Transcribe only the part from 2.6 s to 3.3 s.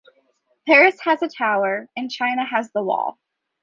the wall.